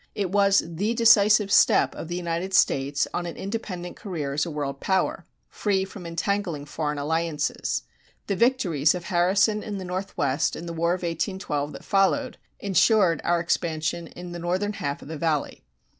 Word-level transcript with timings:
It 0.15 0.31
was 0.31 0.63
the 0.65 0.95
decisive 0.95 1.51
step 1.51 1.93
of 1.93 2.07
the 2.07 2.15
United 2.15 2.55
States 2.55 3.07
on 3.13 3.27
an 3.27 3.37
independent 3.37 3.95
career 3.95 4.33
as 4.33 4.47
a 4.47 4.49
world 4.49 4.79
power, 4.79 5.27
free 5.47 5.85
from 5.85 6.07
entangling 6.07 6.65
foreign 6.65 6.97
alliances. 6.97 7.83
The 8.25 8.35
victories 8.35 8.95
of 8.95 9.03
Harrison 9.03 9.61
in 9.61 9.77
the 9.77 9.85
Northwest, 9.85 10.55
in 10.55 10.65
the 10.65 10.73
War 10.73 10.95
of 10.95 11.03
1812 11.03 11.73
that 11.73 11.83
followed, 11.85 12.39
ensured 12.59 13.21
our 13.23 13.39
expansion 13.39 14.07
in 14.07 14.31
the 14.31 14.39
northern 14.39 14.73
half 14.73 15.03
of 15.03 15.07
the 15.07 15.17
Valley. 15.19 15.61